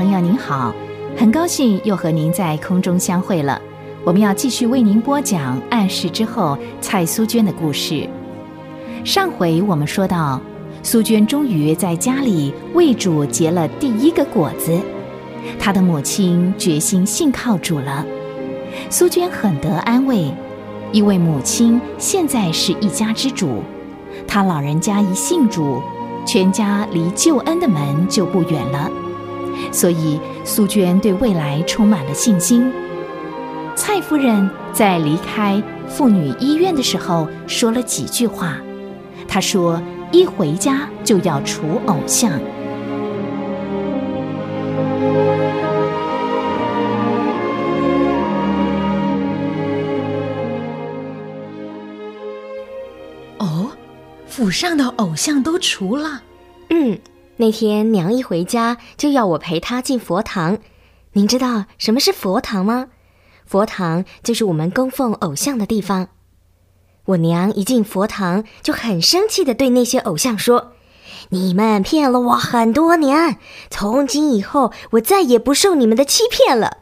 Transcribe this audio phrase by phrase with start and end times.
[0.00, 0.74] 朋友您好，
[1.14, 3.60] 很高兴又和您在空中相会了。
[4.02, 8.08] 我们要继续为您播讲《暗示之后》蔡苏娟的故事。
[9.04, 10.40] 上回我们说到，
[10.82, 14.80] 苏娟终于在家里为主结了第一个果子，
[15.58, 18.02] 她的母亲决心信靠主了。
[18.88, 20.32] 苏娟很得安慰，
[20.92, 23.62] 因为母亲现在是一家之主，
[24.26, 25.82] 她老人家一信主。
[26.26, 28.90] 全家离救恩的门就不远了，
[29.72, 32.72] 所以苏娟对未来充满了信心。
[33.76, 38.56] 蔡夫人在离开妇女医院的时候说了几句话，
[39.26, 39.80] 她说
[40.12, 42.32] ：“一回家就要除偶像。”
[53.38, 53.70] 哦
[54.26, 56.22] 府上的偶像都除了。
[56.68, 56.98] 嗯，
[57.40, 60.58] 那天娘一回家就要我陪她进佛堂。
[61.14, 62.88] 您知道什么是佛堂吗？
[63.46, 66.08] 佛堂就是我们供奉偶像的地方。
[67.06, 70.72] 我娘一进佛堂就很生气的对那些偶像说
[71.30, 73.38] ：“你们骗了我很多年，
[73.70, 76.76] 从今以后我再也不受你们的欺骗了。”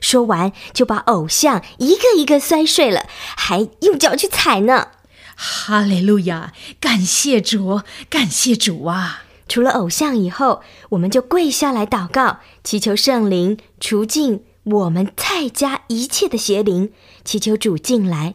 [0.00, 4.90] 说完就把偶像一个一个摔碎了，还用脚去踩呢。
[5.34, 6.52] 哈利路亚！
[6.78, 9.23] 感谢主，感谢主啊！
[9.48, 16.92] 除了偶像以后，我们就跪下来祷告，祈求圣灵除尽我们蔡家一切的邪灵，
[17.24, 18.34] 祈求主进来。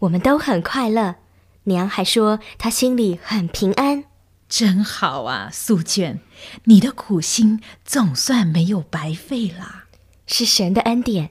[0.00, 1.16] 我们都很快乐，
[1.64, 4.04] 娘还说她心里很平安，
[4.48, 5.48] 真好啊！
[5.52, 6.20] 素娟，
[6.64, 9.84] 你的苦心总算没有白费了，
[10.26, 11.30] 是神的恩典。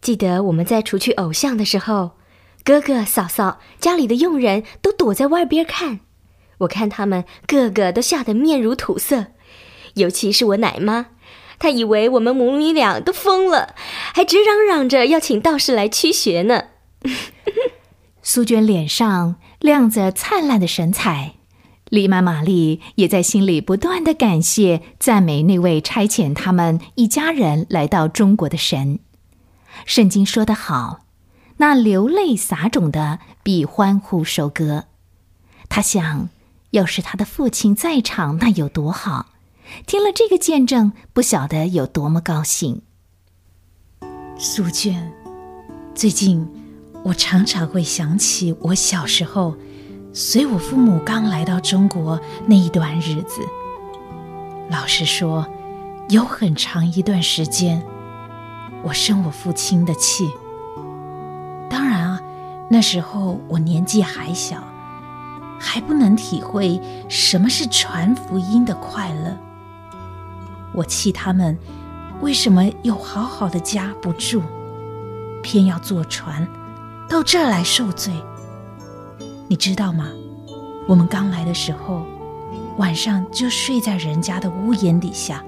[0.00, 2.12] 记得我们在除去偶像的时候。
[2.64, 6.00] 哥哥、嫂嫂，家里的佣人都躲在外边看，
[6.58, 9.26] 我看他们个个都吓得面如土色，
[9.94, 11.06] 尤其是我奶妈，
[11.58, 13.74] 她以为我们母女俩都疯了，
[14.14, 16.64] 还直嚷嚷着要请道士来驱邪呢。
[18.22, 21.34] 苏娟脸上亮着灿烂的神采，
[21.90, 28.98] 丽曼玛丽也在心里不断的感谢、赞美那位差遣他们一家人来到中国的神。
[29.84, 31.00] 圣经说得好。
[31.58, 34.84] 那流泪撒种的比欢呼收割。
[35.70, 36.28] 他想，
[36.76, 39.30] 要是他的父亲在场，那有多好！
[39.86, 42.82] 听了这个见证，不晓得有多么高兴。
[44.38, 45.10] 苏娟，
[45.94, 46.46] 最近
[47.02, 49.56] 我常常会想起我小时候
[50.12, 53.40] 随我父母刚来到中国那一段日子。
[54.68, 55.46] 老实说，
[56.10, 57.82] 有很长一段时间，
[58.82, 60.30] 我生我父亲的气。
[61.70, 62.20] 当然啊，
[62.68, 64.62] 那时候我年纪还小，
[65.58, 69.36] 还不能体会什么是传福音的快乐。
[70.74, 71.56] 我气他们
[72.20, 74.42] 为什么有好好的家不住，
[75.42, 76.46] 偏要坐船
[77.08, 78.12] 到这儿来受罪。
[79.48, 80.10] 你知道吗？
[80.88, 82.02] 我们刚来的时候，
[82.78, 85.42] 晚上就睡在人家的屋檐底下。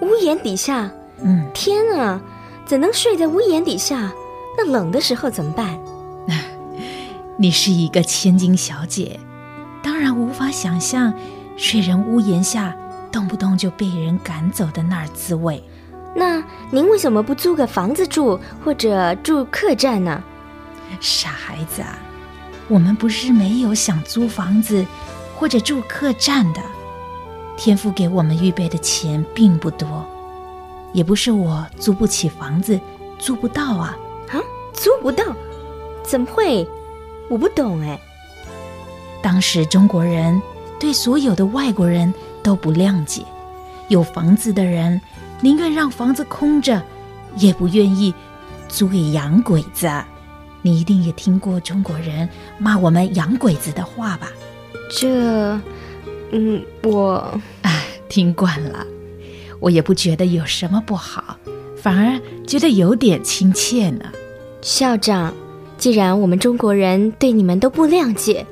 [0.00, 0.90] 屋檐底下？
[1.22, 1.48] 嗯。
[1.52, 2.20] 天啊，
[2.64, 4.12] 怎能睡在屋檐底下？
[4.56, 5.78] 那冷的时候怎么办？
[7.38, 9.29] 你是一个千金小姐，当
[10.00, 11.12] 然无法想象
[11.56, 12.74] 睡人屋檐下，
[13.12, 15.62] 动不动就被人赶走的那儿滋味。
[16.16, 20.22] 那您为什么不租个房子住，或者住客栈呢？
[21.00, 21.98] 傻孩子啊，
[22.66, 24.84] 我们不是没有想租房子
[25.36, 26.60] 或者住客栈的。
[27.56, 30.04] 天父给我们预备的钱并不多，
[30.92, 32.80] 也不是我租不起房子，
[33.18, 33.96] 租不到啊。
[34.72, 35.24] 租不到，
[36.02, 36.66] 怎么会？
[37.28, 38.00] 我不懂哎。
[39.22, 40.40] 当时中国人
[40.78, 43.22] 对所有的外国人都不谅解，
[43.88, 45.00] 有房子的人
[45.40, 46.82] 宁愿让房子空着，
[47.36, 48.14] 也不愿意
[48.68, 49.90] 租给洋鬼子。
[50.62, 52.28] 你一定也听过中国人
[52.58, 54.28] 骂我们洋鬼子的话吧？
[54.90, 55.58] 这，
[56.32, 58.86] 嗯，我哎，听惯了，
[59.58, 61.36] 我也不觉得有什么不好，
[61.76, 64.04] 反而觉得有点亲切呢。
[64.60, 65.32] 校长，
[65.78, 68.44] 既然我们中国人对你们都不谅解，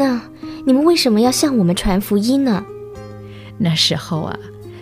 [0.00, 0.18] 那
[0.64, 2.64] 你们为什么要向我们传福音呢？
[3.58, 4.34] 那时候啊，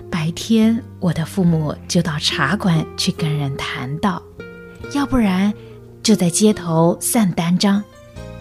[0.09, 4.23] 白天我的父母就到茶馆去跟人谈道，
[4.94, 5.53] 要不然
[6.05, 7.82] 就在街头散单张，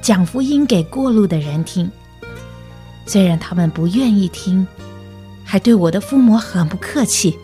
[0.03, 1.89] 讲福音给过路的人听。
[3.07, 4.67] 虽然他们不愿意听，
[5.43, 7.35] 还对我的父母很不客气，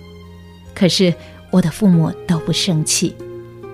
[0.75, 1.11] 可是
[1.49, 3.15] 我的父母都不生气。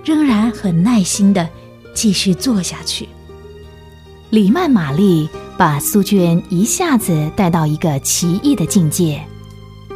[0.06, 1.50] 仍然很耐心的
[1.94, 3.10] 继续做下去。
[4.30, 5.28] 李曼玛丽
[5.60, 9.22] 把苏娟一下子带到一个奇异的境界，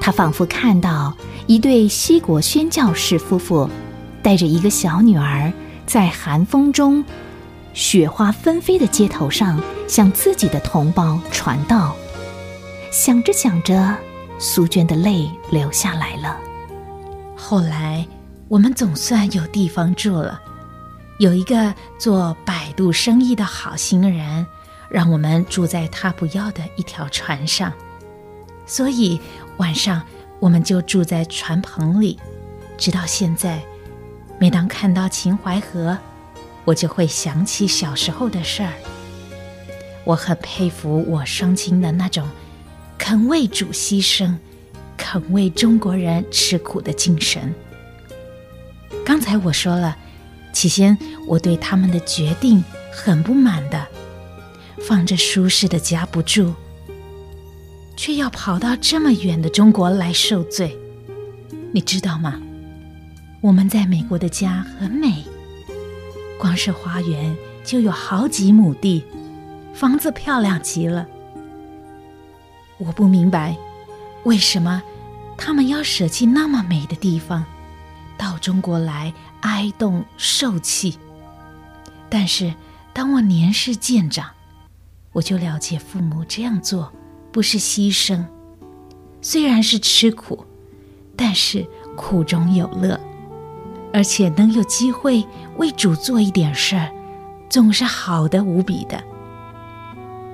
[0.01, 1.15] 她仿佛看到
[1.47, 3.69] 一对西国宣教士夫妇
[4.21, 5.53] 带着一个小女儿，
[5.85, 7.01] 在寒风中、
[7.73, 9.57] 雪花纷飞的街头上，
[9.87, 11.95] 向自己的同胞传道。
[12.91, 13.95] 想着想着，
[14.37, 16.37] 苏娟的泪流下来了。
[17.37, 18.05] 后来，
[18.49, 20.41] 我们总算有地方住了。
[21.19, 24.45] 有一个做摆渡生意的好心人，
[24.93, 27.73] 让我们住在他不要的一条船上，
[28.67, 29.19] 所以
[29.57, 30.03] 晚上
[30.39, 32.19] 我们就住在船棚里。
[32.77, 33.59] 直到现在，
[34.39, 35.97] 每当看到秦淮河，
[36.63, 38.71] 我就会想起小时候的事儿。
[40.03, 42.29] 我很佩服我双亲的那种
[42.95, 44.35] 肯为主牺牲、
[44.95, 47.51] 肯为中国人吃苦的精神。
[49.03, 49.97] 刚才我说了。
[50.53, 53.87] 起先，我对他们的决定很不满的，
[54.87, 56.53] 放着舒适的家不住，
[57.95, 60.77] 却要跑到这么远的中国来受罪，
[61.71, 62.41] 你知道吗？
[63.41, 65.23] 我们在美国的家很美，
[66.37, 69.03] 光是花园就有好几亩地，
[69.73, 71.07] 房子漂亮极了。
[72.77, 73.57] 我不明白，
[74.23, 74.83] 为什么
[75.37, 77.45] 他们要舍弃那么美的地方，
[78.17, 79.13] 到中国来？
[79.41, 80.97] 哀动受气，
[82.09, 82.53] 但是
[82.93, 84.29] 当我年事渐长，
[85.13, 86.91] 我就了解父母这样做
[87.31, 88.25] 不是牺牲，
[89.21, 90.45] 虽然是吃苦，
[91.15, 91.65] 但是
[91.95, 92.99] 苦中有乐，
[93.93, 95.25] 而且能有机会
[95.57, 96.91] 为主做一点事儿，
[97.49, 99.01] 总是好的无比的。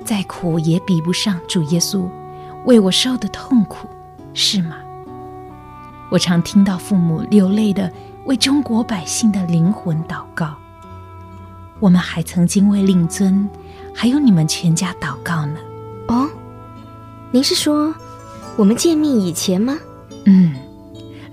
[0.04, 2.10] 再苦也比不上主耶稣
[2.66, 3.88] 为我受的痛苦，
[4.34, 4.78] 是吗？
[6.10, 7.92] 我常听到父母流泪的。
[8.26, 10.56] 为中国百姓的灵魂祷告。
[11.80, 13.50] 我们还曾经为令尊，
[14.02, 15.58] 还有你们全家祷告呢。
[16.08, 16.30] 哦，
[17.32, 17.94] 您是说
[18.56, 19.78] 我们见面以前吗？
[20.24, 20.56] 嗯，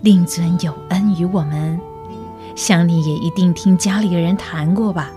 [0.02, 1.80] 令尊有恩于我们，
[2.56, 5.12] 想你也一定听家里人谈过吧。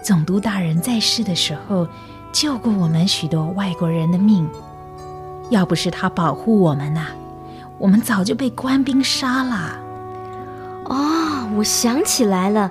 [0.00, 1.88] 总督大人在世的时候，
[2.30, 4.48] 救过我们许多外国人的命。
[5.50, 7.06] 要不是他保护我们呐，
[7.78, 9.76] 我们早就被官兵杀了。
[10.84, 12.70] 哦，我想起来了，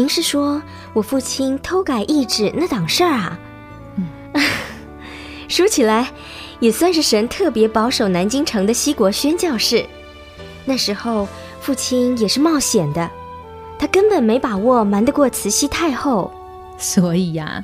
[0.00, 0.62] 您是说
[0.94, 3.38] 我父亲偷改懿旨那档事儿啊？
[3.96, 4.08] 嗯，
[5.46, 6.10] 说起来，
[6.58, 9.84] 也算是神特别保守南京城的西国宣教士。
[10.64, 11.28] 那时候
[11.60, 13.10] 父亲也是冒险的，
[13.78, 16.32] 他根本没把握瞒得过慈禧太后。
[16.78, 17.62] 所以呀，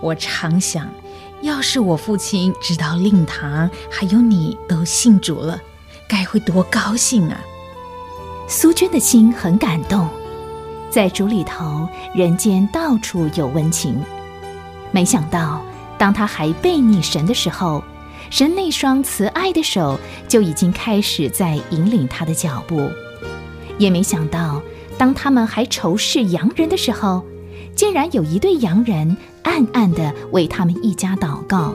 [0.00, 0.88] 我常想，
[1.42, 5.60] 要是我父亲知道令堂还有你都信主了，
[6.08, 7.40] 该会多高兴啊！
[8.48, 10.08] 苏娟的心很感动，
[10.90, 14.00] 在主里头，人间到处有温情。
[14.90, 15.60] 没想到，
[15.98, 17.82] 当他还背逆神的时候，
[18.30, 22.90] 神那双慈爱的手就已经开始在引领他的脚步。
[23.78, 24.62] 也没想到，
[24.96, 27.22] 当他们还仇视洋人的时候，
[27.74, 31.74] 竟然有一对洋人暗暗的为他们一家祷告。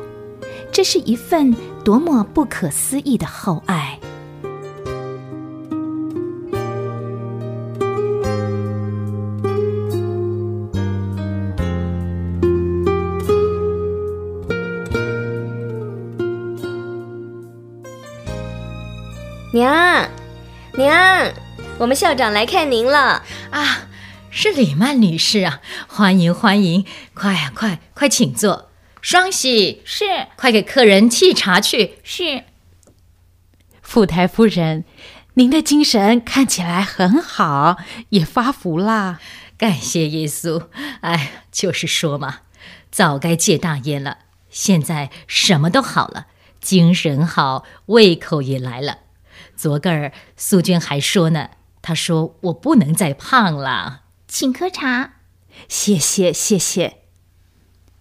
[0.72, 1.54] 这是一份
[1.84, 4.00] 多么不可思议的厚爱！
[19.62, 20.10] 娘，
[20.74, 21.32] 娘，
[21.78, 23.88] 我们校长来看您了啊！
[24.32, 28.72] 是李曼女士啊，欢迎欢迎，快呀快快请坐。
[29.04, 32.00] 双喜是，快给客人沏茶去。
[32.04, 32.46] 是，
[33.84, 34.84] 富台夫人，
[35.36, 37.78] 您的精神看起来很好，
[38.10, 39.20] 也发福啦。
[39.60, 40.70] 感谢耶稣。
[41.02, 42.40] 哎，就是说嘛，
[42.90, 44.18] 早该戒大烟了，
[44.50, 46.26] 现在什么都好了，
[46.60, 48.98] 精神好，胃口也来了。
[49.62, 51.52] 昨个儿苏娟还说呢，
[51.84, 55.18] 她说我不能再胖了，请喝茶，
[55.70, 57.04] 谢谢谢谢。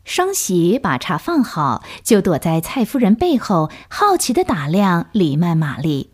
[0.02, 6.09] 双喜把茶放好，就躲在蔡夫人背后，好奇的打量黎曼玛丽。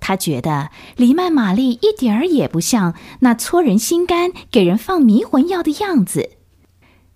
[0.00, 6.30] 他觉得黎曼玛丽一点儿也不像那搓人心肝、给人放迷魂药的样子，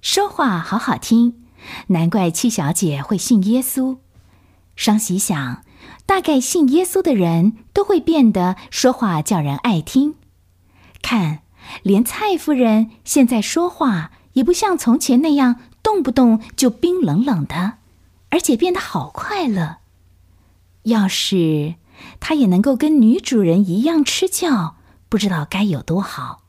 [0.01, 1.43] 说话好好听，
[1.89, 3.99] 难怪七小姐会信耶稣。
[4.77, 5.66] 双喜想。
[6.07, 10.15] 大概信耶稣的人都会变得说话叫人爱听。
[11.03, 11.41] 看，
[11.83, 17.75] 连蔡夫人现在说话也不像从前那样动不动就冰冷冷的，
[18.31, 19.79] 而且变得好快乐。
[20.85, 21.75] 要是
[22.21, 24.77] 她也能够跟女主人一样吃觉，
[25.09, 26.43] 不知道该有多好。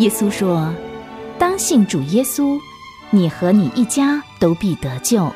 [0.00, 0.72] 耶稣说
[1.38, 2.58] ：“当信主耶稣，
[3.10, 5.30] 你和你一家都必得救。”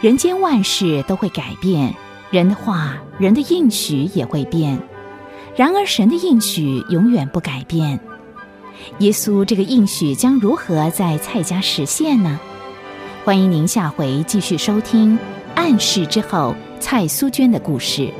[0.00, 1.94] 人间万事都会改变，
[2.30, 4.80] 人的话、人的应许也会变，
[5.54, 8.00] 然而神的应许永远不改变。
[9.00, 12.40] 耶稣这个应许将如何在蔡家实现呢？
[13.26, 15.18] 欢迎您下回继续收听
[15.54, 18.10] 《暗示之后》蔡苏娟的故事。